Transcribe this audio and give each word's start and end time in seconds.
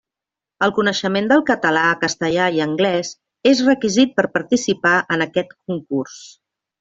El 0.67 0.71
coneixement 0.77 1.27
del 1.31 1.43
català, 1.49 1.83
castellà 2.05 2.47
i 2.57 2.63
anglès 2.67 3.11
és 3.53 3.61
requisit 3.69 4.15
per 4.21 4.25
participar 4.39 4.95
en 5.17 5.25
aquest 5.31 5.55
concurs. 5.71 6.17